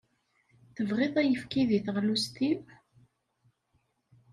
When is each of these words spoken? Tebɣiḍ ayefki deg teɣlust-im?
Tebɣiḍ 0.75 1.15
ayefki 1.21 1.63
deg 1.69 1.83
teɣlust-im? 1.85 2.61